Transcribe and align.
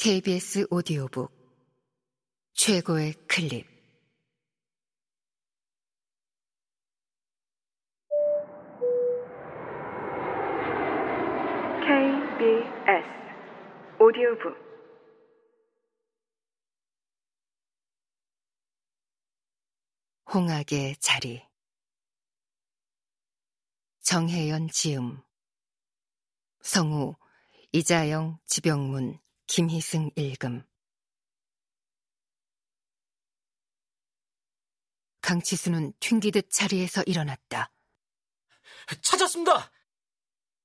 KBS 0.00 0.68
오디오북 0.70 1.28
최고의 2.52 3.14
클립. 3.26 3.66
KBS 11.82 13.08
오디오북. 13.98 14.56
홍학의 20.32 20.94
자리. 21.00 21.44
정혜연 24.02 24.68
지음. 24.68 25.20
성우 26.62 27.16
이자영 27.72 28.38
지병문 28.46 29.18
김희승 29.48 30.10
읽음 30.14 30.62
강치수는 35.22 35.94
튕기듯 36.00 36.50
자리에서 36.50 37.02
일어났다. 37.06 37.72
찾았습니다! 39.00 39.72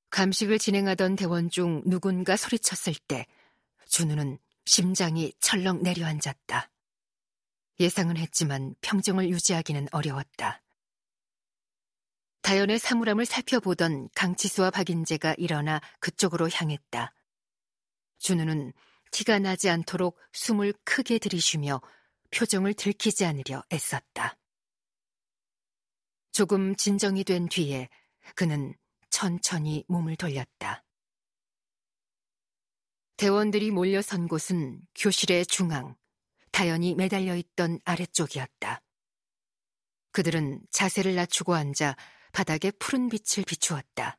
감식을 0.09 0.59
진행하던 0.59 1.15
대원 1.15 1.49
중 1.49 1.81
누군가 1.85 2.35
소리쳤을 2.35 2.93
때 3.07 3.25
준우는 3.87 4.37
심장이 4.65 5.33
철렁 5.39 5.81
내려앉았다. 5.81 6.69
예상은 7.79 8.17
했지만 8.17 8.75
평정을 8.81 9.29
유지하기는 9.29 9.87
어려웠다. 9.91 10.61
다연의 12.41 12.79
사물함을 12.79 13.25
살펴보던 13.25 14.09
강치수와 14.13 14.71
박인재가 14.71 15.35
일어나 15.37 15.79
그쪽으로 15.99 16.49
향했다. 16.49 17.13
준우는 18.23 18.71
티가 19.11 19.39
나지 19.39 19.69
않도록 19.69 20.17
숨을 20.31 20.73
크게 20.85 21.19
들이쉬며 21.19 21.81
표정을 22.31 22.73
들키지 22.73 23.25
않으려 23.25 23.61
애썼다. 23.71 24.37
조금 26.31 26.75
진정이 26.75 27.25
된 27.25 27.47
뒤에 27.47 27.89
그는 28.35 28.73
천천히 29.09 29.83
몸을 29.87 30.15
돌렸다. 30.15 30.83
대원들이 33.17 33.71
몰려선 33.71 34.27
곳은 34.27 34.81
교실의 34.95 35.45
중앙, 35.45 35.95
다연이 36.51 36.95
매달려 36.95 37.35
있던 37.35 37.79
아래쪽이었다. 37.83 38.81
그들은 40.11 40.61
자세를 40.71 41.15
낮추고 41.15 41.53
앉아 41.53 41.97
바닥에 42.31 42.71
푸른 42.71 43.09
빛을 43.09 43.43
비추었다. 43.45 44.17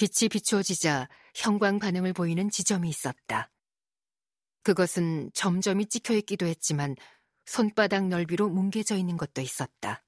빛이 0.00 0.30
비추어지자 0.30 1.10
형광 1.34 1.78
반응을 1.78 2.14
보이는 2.14 2.48
지점이 2.48 2.88
있었다. 2.88 3.50
그것은 4.62 5.30
점점이 5.34 5.90
찍혀 5.90 6.14
있기도 6.14 6.46
했지만 6.46 6.96
손바닥 7.44 8.08
넓이로 8.08 8.48
뭉개져 8.48 8.96
있는 8.96 9.18
것도 9.18 9.42
있었다. 9.42 10.02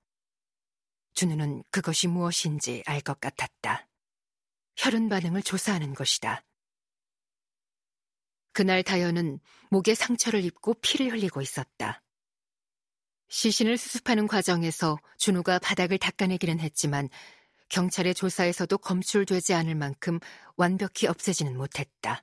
준우는 1.12 1.64
그것이 1.70 2.08
무엇인지 2.08 2.82
알 2.86 3.02
것 3.02 3.20
같았다. 3.20 3.86
혈흔 4.76 5.10
반응을 5.10 5.42
조사하는 5.42 5.92
것이다. 5.92 6.42
그날 8.54 8.82
다연은 8.82 9.40
목에 9.70 9.94
상처를 9.94 10.42
입고 10.42 10.72
피를 10.80 11.12
흘리고 11.12 11.42
있었다. 11.42 12.02
시신을 13.28 13.76
수습하는 13.76 14.26
과정에서 14.26 14.96
준우가 15.18 15.58
바닥을 15.58 15.98
닦아내기는 15.98 16.60
했지만 16.60 17.10
경찰의 17.72 18.14
조사에서도 18.14 18.76
검출되지 18.76 19.54
않을 19.54 19.74
만큼 19.74 20.20
완벽히 20.56 21.06
없애지는 21.06 21.56
못했다. 21.56 22.22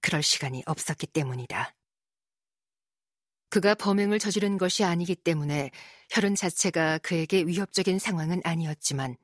그럴 0.00 0.20
시간이 0.20 0.64
없었기 0.66 1.06
때문이다. 1.06 1.74
그가 3.50 3.76
범행을 3.76 4.18
저지른 4.18 4.58
것이 4.58 4.82
아니기 4.82 5.14
때문에 5.14 5.70
혈흔 6.10 6.34
자체가 6.34 6.98
그에게 6.98 7.44
위협적인 7.44 8.00
상황은 8.00 8.40
아니었지만 8.42 9.16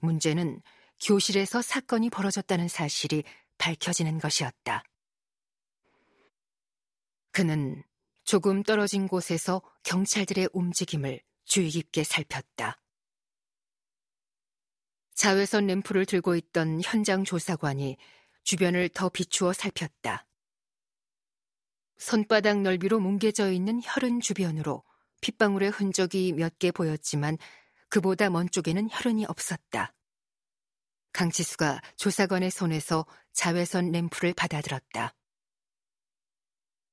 문제는 0.00 0.62
교실에서 1.02 1.60
사건이 1.60 2.10
벌어졌다는 2.10 2.68
사실이 2.68 3.24
밝혀지는 3.58 4.20
것이었다. 4.20 4.84
그는 7.32 7.82
조금 8.22 8.62
떨어진 8.62 9.08
곳에서 9.08 9.60
경찰들의 9.82 10.50
움직임을 10.52 11.20
주의 11.44 11.68
깊게 11.70 12.04
살폈다. 12.04 12.83
자외선 15.14 15.66
램프를 15.68 16.06
들고 16.06 16.34
있던 16.36 16.80
현장 16.82 17.24
조사관이 17.24 17.96
주변을 18.42 18.88
더 18.90 19.08
비추어 19.08 19.52
살폈다. 19.52 20.26
손바닥 21.96 22.60
넓이로 22.60 23.00
뭉개져 23.00 23.52
있는 23.52 23.80
혈흔 23.82 24.20
주변으로 24.20 24.82
핏방울의 25.20 25.70
흔적이 25.70 26.32
몇 26.32 26.58
개 26.58 26.70
보였지만 26.70 27.38
그보다 27.88 28.28
먼 28.28 28.50
쪽에는 28.50 28.88
혈흔이 28.90 29.24
없었다. 29.26 29.94
강치수가 31.12 31.80
조사관의 31.96 32.50
손에서 32.50 33.06
자외선 33.32 33.92
램프를 33.92 34.34
받아들었다. 34.34 35.14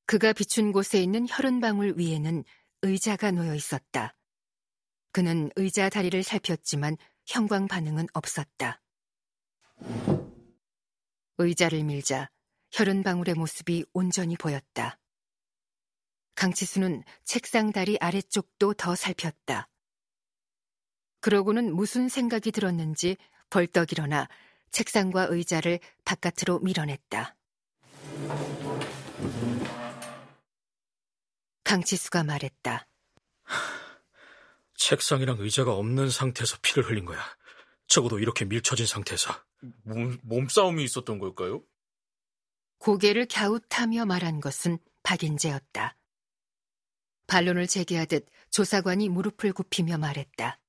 그가 0.05 0.31
비춘 0.33 0.71
곳에 0.71 1.01
있는 1.01 1.25
혈흔 1.27 1.59
방울 1.59 1.95
위에는 1.97 2.43
의자가 2.83 3.31
놓여 3.31 3.55
있었다. 3.55 4.15
그는 5.11 5.49
의자 5.55 5.89
다리를 5.89 6.21
살폈지만 6.21 6.97
형광 7.31 7.69
반응은 7.69 8.07
없었다. 8.11 8.81
의자를 11.37 11.81
밀자 11.85 12.29
혈흔 12.73 13.03
방울의 13.03 13.35
모습이 13.35 13.85
온전히 13.93 14.35
보였다. 14.35 14.99
강치수는 16.35 17.03
책상 17.23 17.71
다리 17.71 17.97
아래쪽도 18.01 18.73
더 18.73 18.95
살폈다. 18.95 19.69
그러고는 21.21 21.73
무슨 21.73 22.09
생각이 22.09 22.51
들었는지 22.51 23.15
벌떡 23.49 23.93
일어나 23.93 24.27
책상과 24.71 25.27
의자를 25.29 25.79
바깥으로 26.03 26.59
밀어냈다. 26.59 27.37
강치수가 31.63 32.25
말했다. 32.25 32.87
책상이랑 34.81 35.37
의자가 35.39 35.73
없는 35.73 36.09
상태에서 36.09 36.57
피를 36.61 36.83
흘린 36.89 37.05
거야. 37.05 37.23
적어도 37.87 38.19
이렇게 38.19 38.45
밀쳐진 38.45 38.85
상태에서. 38.85 39.31
몸, 39.83 40.17
몸싸움이 40.23 40.83
있었던 40.83 41.19
걸까요? 41.19 41.63
고개를 42.79 43.27
갸웃하며 43.27 44.05
말한 44.05 44.39
것은 44.39 44.79
박인재였다. 45.03 45.95
반론을 47.27 47.67
제기하듯 47.67 48.25
조사관이 48.49 49.09
무릎을 49.09 49.53
굽히며 49.53 49.99
말했다. 49.99 50.59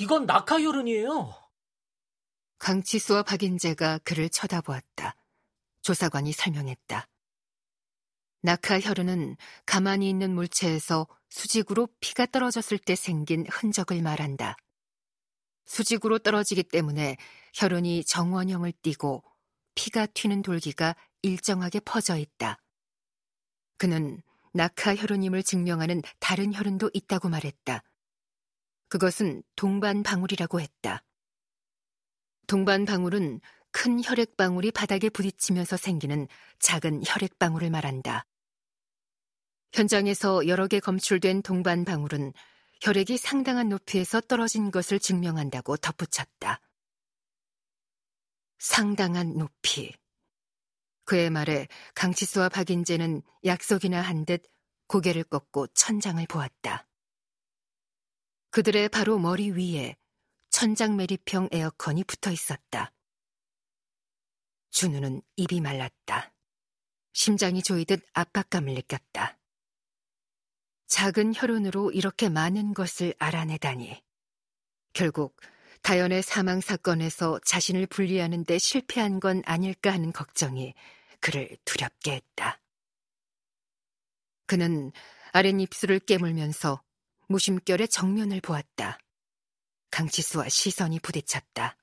이건 0.00 0.24
낙하혈흔이에요. 0.24 1.34
강치수와 2.58 3.24
박인재가 3.24 3.98
그를 3.98 4.30
쳐다보았다. 4.30 5.16
조사관이 5.82 6.32
설명했다. 6.32 7.06
낙하 8.42 8.80
혈흔은 8.80 9.36
가만히 9.66 10.10
있는 10.10 10.34
물체에서 10.34 11.06
수직으로 11.30 11.88
피가 12.00 12.26
떨어졌을 12.26 12.76
때 12.78 12.94
생긴 12.96 13.46
흔적을 13.48 14.02
말한다. 14.02 14.56
수직으로 15.64 16.18
떨어지기 16.18 16.64
때문에 16.64 17.16
혈흔이 17.54 18.04
정원형을 18.04 18.72
띠고 18.82 19.22
피가 19.74 20.06
튀는 20.06 20.42
돌기가 20.42 20.96
일정하게 21.22 21.80
퍼져 21.80 22.16
있다. 22.16 22.58
그는 23.78 24.20
낙하 24.52 24.96
혈흔임을 24.96 25.42
증명하는 25.44 26.02
다른 26.18 26.52
혈흔도 26.52 26.90
있다고 26.92 27.28
말했다. 27.28 27.82
그것은 28.88 29.42
동반 29.56 30.02
방울이라고 30.02 30.60
했다. 30.60 31.02
동반 32.46 32.84
방울은 32.84 33.40
큰 33.70 34.02
혈액 34.04 34.36
방울이 34.36 34.70
바닥에 34.70 35.08
부딪히면서 35.08 35.78
생기는 35.78 36.28
작은 36.58 37.02
혈액 37.06 37.38
방울을 37.38 37.70
말한다. 37.70 38.26
현장에서 39.72 40.46
여러 40.48 40.66
개 40.66 40.80
검출된 40.80 41.42
동반 41.42 41.84
방울은 41.84 42.32
혈액이 42.82 43.16
상당한 43.16 43.68
높이에서 43.68 44.20
떨어진 44.20 44.70
것을 44.70 44.98
증명한다고 44.98 45.76
덧붙였다. 45.78 46.60
상당한 48.58 49.36
높이. 49.38 49.94
그의 51.04 51.30
말에 51.30 51.68
강치수와 51.94 52.48
박인재는 52.48 53.22
약속이나 53.44 54.00
한 54.00 54.24
듯 54.24 54.42
고개를 54.88 55.24
꺾고 55.24 55.68
천장을 55.68 56.24
보았다. 56.26 56.86
그들의 58.50 58.90
바로 58.90 59.18
머리 59.18 59.50
위에 59.50 59.96
천장 60.50 60.96
매립형 60.96 61.48
에어컨이 61.50 62.04
붙어 62.04 62.30
있었다. 62.30 62.92
준우는 64.70 65.22
입이 65.36 65.60
말랐다. 65.60 66.34
심장이 67.14 67.62
조이듯 67.62 68.04
압박감을 68.12 68.74
느꼈다. 68.74 69.38
작은 70.92 71.32
혈흔으로 71.34 71.90
이렇게 71.90 72.28
많은 72.28 72.74
것을 72.74 73.14
알아내다니. 73.18 74.02
결국 74.92 75.40
다연의 75.80 76.22
사망 76.22 76.60
사건에서 76.60 77.40
자신을 77.46 77.86
분리하는 77.86 78.44
데 78.44 78.58
실패한 78.58 79.18
건 79.18 79.42
아닐까 79.46 79.90
하는 79.90 80.12
걱정이 80.12 80.74
그를 81.18 81.56
두렵게 81.64 82.12
했다. 82.12 82.60
그는 84.44 84.92
아랫입술을 85.32 86.00
깨물면서 86.00 86.82
무심결에 87.26 87.86
정면을 87.86 88.42
보았다. 88.42 88.98
강치수와 89.90 90.50
시선이 90.50 91.00
부딪혔다. 91.00 91.78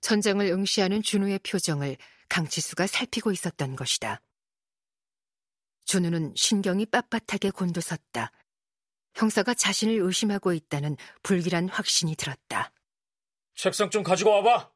천장을 0.00 0.46
응시하는 0.46 1.02
준우의 1.02 1.40
표정을 1.40 1.96
강치수가 2.28 2.86
살피고 2.86 3.32
있었던 3.32 3.74
것이다. 3.74 4.20
준우는 5.94 6.32
신경이 6.34 6.86
빳빳하게 6.86 7.54
곤두섰다. 7.54 8.32
형사가 9.14 9.54
자신을 9.54 10.00
의심하고 10.00 10.52
있다는 10.52 10.96
불길한 11.22 11.68
확신이 11.68 12.16
들었다. 12.16 12.72
책상 13.54 13.90
좀 13.90 14.02
가지고 14.02 14.30
와봐. 14.30 14.72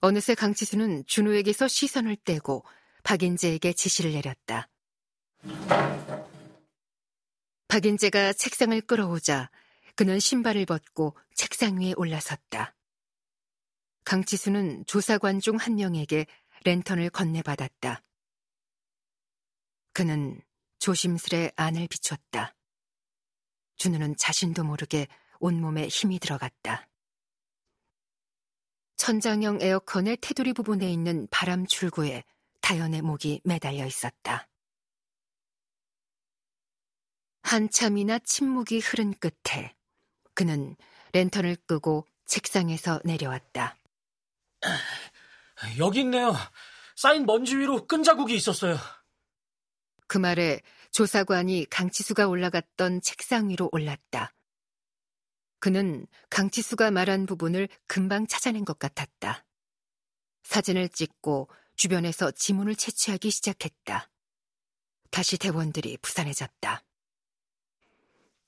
어느새 0.00 0.34
강치수는 0.34 1.04
준우에게서 1.06 1.68
시선을 1.68 2.16
떼고 2.16 2.64
박인재에게 3.02 3.74
지시를 3.74 4.12
내렸다. 4.12 4.70
박인재가 7.68 8.32
책상을 8.32 8.80
끌어오자 8.80 9.50
그는 9.94 10.18
신발을 10.20 10.64
벗고 10.64 11.18
책상 11.34 11.78
위에 11.82 11.92
올라섰다. 11.98 12.74
강치수는 14.06 14.86
조사관 14.86 15.40
중 15.40 15.56
한 15.58 15.74
명에게 15.74 16.24
랜턴을 16.64 17.10
건네받았다. 17.10 18.00
그는 19.94 20.40
조심스레 20.80 21.52
안을 21.56 21.88
비췄다. 21.88 22.54
준우는 23.76 24.16
자신도 24.16 24.64
모르게 24.64 25.06
온몸에 25.38 25.88
힘이 25.88 26.18
들어갔다. 26.18 26.88
천장형 28.96 29.60
에어컨의 29.62 30.18
테두리 30.20 30.52
부분에 30.52 30.92
있는 30.92 31.28
바람 31.30 31.66
출구에 31.66 32.24
다연의 32.60 33.02
목이 33.02 33.40
매달려 33.44 33.86
있었다. 33.86 34.48
한참이나 37.42 38.18
침묵이 38.18 38.80
흐른 38.80 39.14
끝에 39.14 39.76
그는 40.34 40.76
랜턴을 41.12 41.56
끄고 41.66 42.06
책상에서 42.24 43.00
내려왔다. 43.04 43.76
여기 45.78 46.00
있네요. 46.00 46.32
쌓인 46.96 47.26
먼지 47.26 47.56
위로 47.56 47.86
끈 47.86 48.02
자국이 48.02 48.34
있었어요. 48.34 48.76
그 50.14 50.18
말에 50.18 50.60
조사관이 50.92 51.66
강치수가 51.70 52.28
올라갔던 52.28 53.00
책상 53.00 53.48
위로 53.48 53.68
올랐다. 53.72 54.32
그는 55.58 56.06
강치수가 56.30 56.92
말한 56.92 57.26
부분을 57.26 57.68
금방 57.88 58.28
찾아낸 58.28 58.64
것 58.64 58.78
같았다. 58.78 59.44
사진을 60.44 60.90
찍고 60.90 61.48
주변에서 61.74 62.30
지문을 62.30 62.76
채취하기 62.76 63.28
시작했다. 63.28 64.08
다시 65.10 65.36
대원들이 65.36 65.98
부산해졌다. 66.00 66.84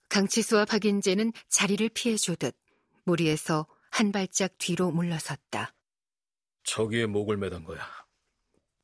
강치수와 0.09 0.67
박인재는 0.67 1.33
자리를 1.49 1.89
피해 1.89 2.15
주듯 2.15 2.57
무리에서 3.03 3.67
한 3.91 4.13
발짝 4.13 4.57
뒤로 4.59 4.93
물러섰다. 4.93 5.75
저기에 6.63 7.07
목을 7.07 7.39
매단 7.39 7.65
거야. 7.65 7.85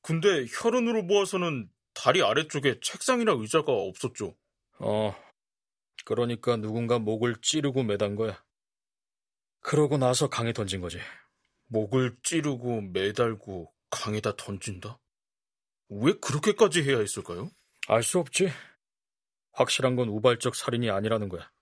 근데 0.00 0.46
혈흔으로 0.50 1.06
보아서는 1.06 1.70
다리 2.02 2.20
아래쪽에 2.20 2.81
책상이나 2.81 3.31
의자가 3.31 3.70
없었죠. 3.70 4.37
어, 4.81 5.14
그러니까 6.04 6.56
누군가 6.56 6.99
목을 6.99 7.37
찌르고 7.40 7.84
매단 7.84 8.16
거야. 8.16 8.44
그러고 9.60 9.99
나서 9.99 10.28
강에 10.28 10.52
던진 10.52 10.81
거지. 10.81 10.99
목을 11.69 12.16
찌르고 12.25 12.81
매달고 12.81 13.72
강에다 13.90 14.34
던진다? 14.34 14.99
왜 15.90 16.14
그렇게까지 16.14 16.82
해야 16.82 16.99
했을까요? 16.99 17.52
알 17.87 18.02
수 18.02 18.19
없지. 18.19 18.48
확실한 19.52 19.94
건 19.94 20.08
우발적 20.08 20.56
살인이 20.56 20.90
아니라는 20.90 21.28
거야. 21.28 21.52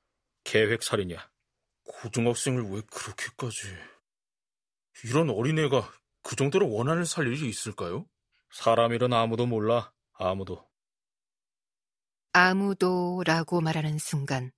계획 0.45 0.83
살인이야. 0.83 1.31
고등학생을 1.85 2.63
왜 2.71 2.81
그렇게까지... 2.91 3.77
이런 5.05 5.29
어린애가 5.29 5.93
그 6.23 6.35
정도로 6.35 6.73
원한을 6.73 7.05
살 7.05 7.27
일이 7.27 7.47
있을까요? 7.47 8.07
사람 8.51 8.95
일은 8.95 9.13
아무도 9.13 9.45
몰라. 9.45 9.93
아무도. 10.23 10.69
아무도라고 12.33 13.61
말하는 13.61 13.99
순간 13.99 14.53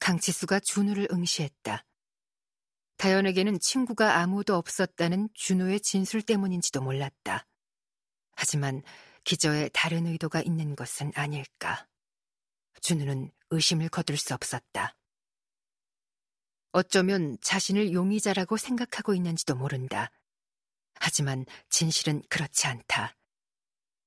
강치수가 0.00 0.60
준우를 0.60 1.08
응시했다. 1.12 1.84
다연에게는 2.96 3.60
친구가 3.60 4.16
아무도 4.16 4.56
없었다는 4.56 5.28
준우의 5.34 5.80
진술 5.80 6.22
때문인지도 6.22 6.82
몰랐다. 6.82 7.46
하지만 8.32 8.82
기저에 9.24 9.68
다른 9.72 10.06
의도가 10.06 10.40
있는 10.42 10.74
것은 10.74 11.12
아닐까. 11.14 11.86
준우는 12.82 13.30
의심을 13.50 13.88
거둘 13.88 14.16
수 14.16 14.34
없었다. 14.34 14.96
어쩌면 16.72 17.38
자신을 17.40 17.92
용의자라고 17.92 18.56
생각하고 18.56 19.14
있는지도 19.14 19.54
모른다. 19.54 20.10
하지만 20.94 21.46
진실은 21.70 22.22
그렇지 22.28 22.66
않다. 22.66 23.17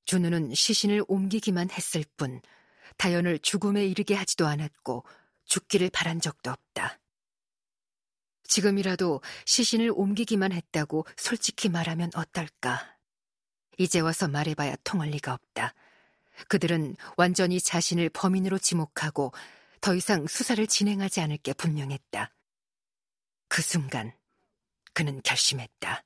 준우는 0.06 0.54
시신을 0.54 1.04
옮기기만 1.08 1.70
했을 1.72 2.04
뿐 2.18 2.42
다연을 2.98 3.40
죽음에 3.40 3.86
이르게 3.86 4.16
하지도 4.16 4.48
않았고 4.48 5.06
죽기를 5.46 5.90
바란 5.90 6.20
적도 6.22 6.52
없다. 6.52 7.00
지금이라도 8.44 9.22
시신을 9.46 9.92
옮기기만 9.96 10.52
했다고 10.52 11.06
솔직히 11.16 11.70
말하면 11.70 12.12
어떨까? 12.16 12.98
이제 13.78 14.00
와서 14.00 14.28
말해봐야 14.28 14.76
통할 14.84 15.10
리가 15.10 15.34
없다. 15.34 15.74
그들은 16.48 16.96
완전히 17.18 17.62
자신을 17.62 18.10
범인으로 18.10 18.58
지목하고 18.58 19.32
더 19.80 19.96
이상 19.96 20.28
수사를 20.28 20.66
진행하지 20.68 21.22
않을 21.22 21.38
게 21.38 21.54
분명했다. 21.54 22.34
그 23.48 23.62
순간 23.62 24.12
그는 24.94 25.22
결심했다. 25.24 26.04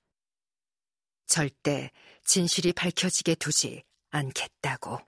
절대 1.28 1.92
진실이 2.24 2.74
밝혀지게 2.74 3.36
두지 3.36 3.84
않겠다고. 4.12 5.00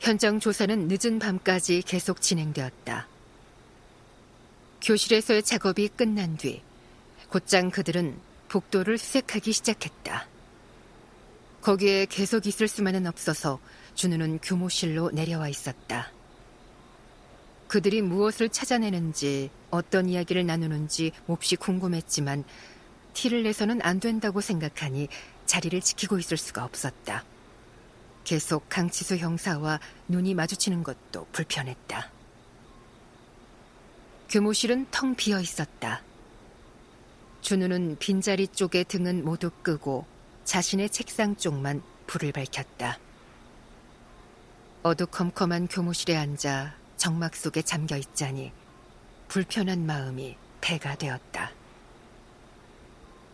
현장 0.00 0.38
조사는 0.38 0.88
늦은 0.88 1.18
밤까지 1.18 1.82
계속 1.82 2.20
진행되었다. 2.20 3.08
교실에서의 4.82 5.42
작업이 5.42 5.88
끝난 5.88 6.36
뒤 6.36 6.62
곧장 7.30 7.70
그들은 7.70 8.20
복도를 8.48 8.98
수색하기 8.98 9.52
시작했다. 9.52 10.28
거기에 11.62 12.04
계속 12.04 12.46
있을 12.46 12.68
수만은 12.68 13.06
없어서 13.06 13.58
준우는 13.94 14.40
교무실로 14.40 15.10
내려와 15.10 15.48
있었다. 15.48 16.12
그들이 17.74 18.02
무엇을 18.02 18.50
찾아내는지 18.50 19.50
어떤 19.68 20.08
이야기를 20.08 20.46
나누는지 20.46 21.10
몹시 21.26 21.56
궁금했지만 21.56 22.44
티를 23.14 23.42
내서는 23.42 23.82
안 23.82 23.98
된다고 23.98 24.40
생각하니 24.40 25.08
자리를 25.44 25.80
지키고 25.80 26.20
있을 26.20 26.36
수가 26.36 26.64
없었다. 26.64 27.24
계속 28.22 28.68
강치수 28.68 29.16
형사와 29.16 29.80
눈이 30.06 30.34
마주치는 30.34 30.84
것도 30.84 31.26
불편했다. 31.32 32.12
교무실은 34.28 34.86
텅 34.92 35.16
비어 35.16 35.40
있었다. 35.40 36.00
준우는 37.40 37.96
빈자리 37.98 38.46
쪽의 38.46 38.84
등은 38.84 39.24
모두 39.24 39.50
끄고 39.64 40.06
자신의 40.44 40.90
책상 40.90 41.34
쪽만 41.34 41.82
불을 42.06 42.30
밝혔다. 42.30 43.00
어두컴컴한 44.84 45.66
교무실에 45.66 46.14
앉아 46.14 46.83
정막 47.04 47.36
속에 47.36 47.60
잠겨 47.60 47.98
있자니 47.98 48.50
불편한 49.28 49.84
마음이 49.84 50.38
배가 50.62 50.94
되었다. 50.94 51.50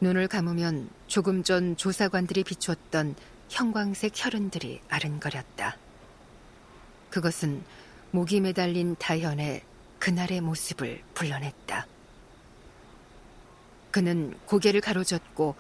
눈을 0.01 0.27
감으면 0.27 0.91
조금 1.07 1.45
전 1.45 1.77
조사관들이 1.77 2.43
비췄던 2.43 3.15
형광색 3.49 4.13
혈흔들이 4.17 4.81
아른거렸다. 4.89 5.77
그것은 7.11 7.63
목이 8.11 8.41
매달린 8.41 8.97
다현의 8.97 9.63
그날의 10.01 10.41
모습을 10.41 11.05
불러냈다. 11.15 11.87
그는 13.93 14.37
고개를 14.47 14.81
가로젓고 14.81 15.55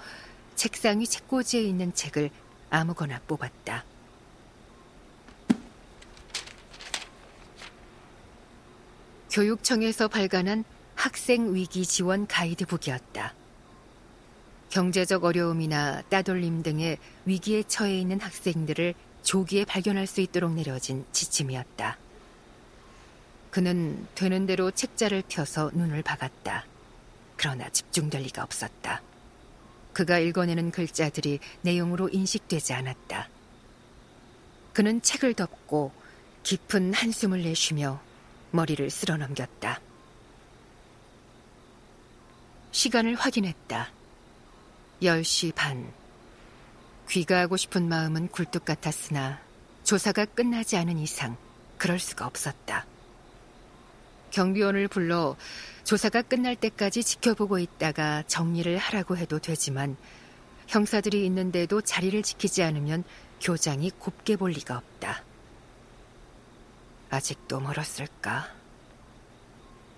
책상 0.57 0.99
위 0.99 1.07
책꽂이에 1.07 1.63
있는 1.63 1.95
책을 1.95 2.31
아무거나 2.71 3.21
뽑았다. 3.29 3.85
교육청에서 9.31 10.09
발간한 10.09 10.65
학생 10.97 11.55
위기 11.55 11.87
지원 11.87 12.27
가이드북이었다. 12.27 13.33
경제적 14.71 15.25
어려움이나 15.25 16.03
따돌림 16.03 16.63
등의 16.63 16.99
위기에 17.25 17.63
처해 17.63 17.99
있는 18.01 18.21
학생들을 18.21 18.95
조기에 19.23 19.65
발견할 19.65 20.07
수 20.07 20.21
있도록 20.21 20.53
내려진 20.53 21.05
지침이었다. 21.13 21.97
그는 23.51 24.07
되는 24.15 24.47
대로 24.47 24.71
책자를 24.71 25.23
펴서 25.29 25.71
눈을 25.75 26.03
박았다. 26.03 26.67
그러나 27.37 27.69
집중될 27.69 28.23
리가 28.23 28.43
없었다. 28.43 29.03
그가 29.93 30.19
읽어내는 30.19 30.71
글자들이 30.71 31.39
내용으로 31.63 32.09
인식되지 32.09 32.73
않았다. 32.73 33.29
그는 34.73 35.03
책을 35.03 35.35
덮고 35.35 35.93
깊은 36.43 36.95
한숨을 36.95 37.43
내쉬며 37.43 38.01
머리를 38.51 38.89
쓸어 38.91 39.17
넘겼다. 39.17 39.81
시간을 42.73 43.15
확인했다. 43.15 43.91
10시 45.03 45.55
반. 45.55 45.93
귀가하고 47.09 47.57
싶은 47.57 47.89
마음은 47.89 48.29
굴뚝 48.29 48.65
같았으나 48.65 49.41
조사가 49.85 50.27
끝나지 50.27 50.77
않은 50.77 50.99
이상 50.99 51.37
그럴 51.79 51.99
수가 51.99 52.27
없었다. 52.27 52.87
경비원을 54.31 54.87
불러 54.87 55.37
조사가 55.83 56.23
끝날 56.23 56.55
때까지 56.55 57.03
지켜보고 57.03 57.59
있다가 57.59 58.23
정리를 58.29 58.77
하라고 58.77 59.17
해도 59.17 59.41
되지만 59.41 59.97
형사들이 60.69 61.27
있는데도 61.27 61.81
자리를 61.81 62.23
지키지 62.23 62.63
않으면 62.63 63.03
교장이 63.41 63.91
곱게 63.91 64.37
볼 64.37 64.53
리가 64.53 64.77
없다. 64.77 65.25
아직도 67.11 67.61
멀었을까? 67.61 68.49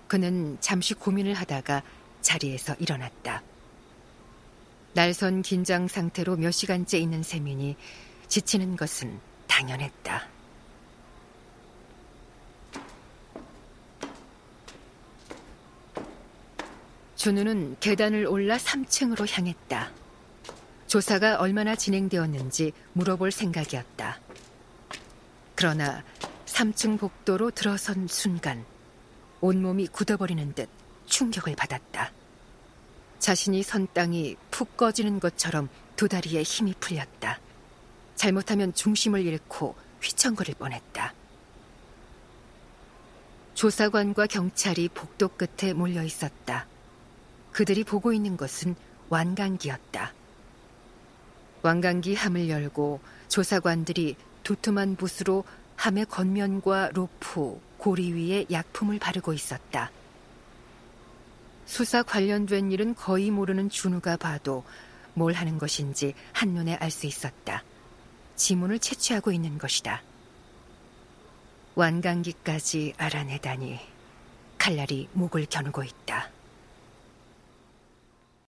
그는 0.07 0.57
잠시 0.59 0.93
고민을 0.93 1.33
하다가 1.35 1.83
자리에서 2.21 2.75
일어났다. 2.75 3.43
날선 4.93 5.41
긴장 5.41 5.87
상태로 5.87 6.35
몇 6.37 6.51
시간째 6.51 6.97
있는 6.97 7.23
셈이니 7.23 7.75
지치는 8.27 8.75
것은 8.75 9.19
당연했다. 9.47 10.27
준우는 17.15 17.77
계단을 17.79 18.27
올라 18.27 18.57
3층으로 18.57 19.29
향했다. 19.31 19.91
조사가 20.87 21.37
얼마나 21.37 21.75
진행되었는지 21.75 22.73
물어볼 22.93 23.31
생각이었다. 23.31 24.19
그러나 25.55 26.03
3층 26.53 26.99
복도로 26.99 27.49
들어선 27.49 28.07
순간 28.07 28.63
온몸이 29.41 29.87
굳어버리는 29.87 30.53
듯 30.53 30.69
충격을 31.07 31.55
받았다. 31.55 32.11
자신이 33.17 33.63
선 33.63 33.87
땅이 33.91 34.35
푹 34.51 34.77
꺼지는 34.77 35.19
것처럼 35.19 35.67
두 35.95 36.07
다리에 36.07 36.43
힘이 36.43 36.75
풀렸다. 36.79 37.39
잘못하면 38.15 38.71
중심을 38.71 39.25
잃고 39.25 39.75
휘청거릴 40.01 40.53
뻔했다. 40.55 41.13
조사관과 43.55 44.27
경찰이 44.27 44.89
복도 44.89 45.29
끝에 45.29 45.73
몰려 45.73 46.03
있었다. 46.03 46.67
그들이 47.51 47.83
보고 47.83 48.13
있는 48.13 48.37
것은 48.37 48.75
완강기였다. 49.09 50.13
완강기 51.63 52.13
함을 52.13 52.49
열고 52.49 52.99
조사관들이 53.29 54.17
두툼한 54.43 54.97
붓으로 54.97 55.45
함의 55.83 56.05
겉면과 56.05 56.91
로프, 56.93 57.59
고리 57.77 58.13
위에 58.13 58.45
약품을 58.49 58.99
바르고 58.99 59.33
있었다. 59.33 59.91
수사 61.65 62.01
관련된 62.01 62.71
일은 62.71 62.95
거의 62.95 63.31
모르는 63.31 63.69
준우가 63.69 64.15
봐도 64.15 64.63
뭘 65.13 65.33
하는 65.33 65.57
것인지 65.57 66.13
한눈에 66.31 66.75
알 66.75 66.89
수 66.89 67.05
있었다. 67.05 67.65
지문을 68.37 68.79
채취하고 68.79 69.33
있는 69.33 69.57
것이다. 69.57 70.01
완강기까지 71.75 72.93
알아내다니 72.95 73.77
칼날이 74.57 75.09
목을 75.11 75.47
겨누고 75.49 75.83
있다. 75.83 76.29